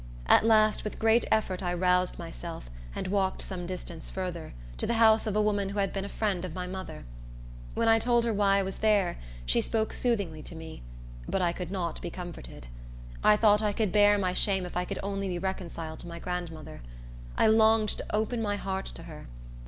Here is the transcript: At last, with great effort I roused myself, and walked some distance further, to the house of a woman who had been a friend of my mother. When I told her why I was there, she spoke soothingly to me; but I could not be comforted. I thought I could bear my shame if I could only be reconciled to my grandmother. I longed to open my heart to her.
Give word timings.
At 0.25 0.43
last, 0.43 0.83
with 0.83 0.97
great 0.97 1.25
effort 1.29 1.61
I 1.61 1.75
roused 1.75 2.17
myself, 2.17 2.71
and 2.95 3.05
walked 3.05 3.39
some 3.43 3.67
distance 3.67 4.09
further, 4.09 4.55
to 4.77 4.87
the 4.87 4.95
house 4.95 5.27
of 5.27 5.35
a 5.35 5.41
woman 5.43 5.69
who 5.69 5.77
had 5.77 5.93
been 5.93 6.05
a 6.05 6.09
friend 6.09 6.43
of 6.43 6.55
my 6.55 6.65
mother. 6.65 7.05
When 7.75 7.87
I 7.87 7.99
told 7.99 8.25
her 8.25 8.33
why 8.33 8.57
I 8.57 8.63
was 8.63 8.77
there, 8.77 9.19
she 9.45 9.61
spoke 9.61 9.93
soothingly 9.93 10.41
to 10.41 10.55
me; 10.55 10.81
but 11.29 11.43
I 11.43 11.51
could 11.53 11.69
not 11.69 12.01
be 12.01 12.09
comforted. 12.09 12.65
I 13.23 13.37
thought 13.37 13.61
I 13.61 13.73
could 13.73 13.91
bear 13.91 14.17
my 14.17 14.33
shame 14.33 14.65
if 14.65 14.75
I 14.75 14.85
could 14.85 14.97
only 15.03 15.27
be 15.27 15.37
reconciled 15.37 15.99
to 15.99 16.07
my 16.07 16.17
grandmother. 16.17 16.81
I 17.37 17.45
longed 17.45 17.89
to 17.89 18.05
open 18.11 18.41
my 18.41 18.55
heart 18.55 18.87
to 18.87 19.03
her. 19.03 19.27